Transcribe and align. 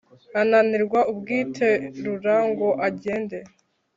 Ananirwa 0.41 0.99
ubwiterura 1.11 2.35
ngo 2.49 2.67
agende 2.87 3.37